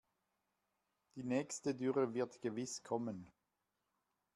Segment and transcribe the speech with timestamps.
[1.13, 3.31] Die nächste Dürre wird gewiss kommen.